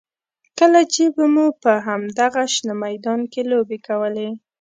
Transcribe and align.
کله 0.59 0.81
چې 0.93 1.03
به 1.15 1.25
مو 1.33 1.45
په 1.63 1.71
همدغه 1.87 2.43
شنه 2.53 2.73
میدان 2.83 3.19
کې 3.31 3.41
لوبې 3.51 3.77
کولې. 3.87 4.29